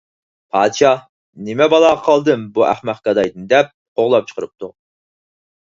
پادىشاھ: 0.53 1.03
«نېمە 1.49 1.67
بالاغا 1.75 1.99
قالدىم 2.09 2.47
بۇ 2.57 2.65
ئەخمەق 2.71 3.05
گادايدىن» 3.09 3.47
دەپ 3.55 3.73
قوغلاپ 4.01 4.33
چىقىرىپتۇ. 4.33 4.73